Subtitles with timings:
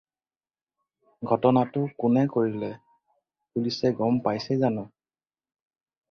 [1.33, 2.69] ঘটনাটো কোনে কৰিলে
[3.57, 4.87] পুলিচে গম পাইছে জানো?